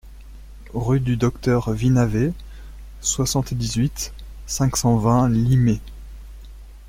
[0.73, 2.33] Rue du Docteur Vinaver,
[3.01, 4.13] soixante-dix-huit,
[4.47, 5.79] cinq cent vingt Limay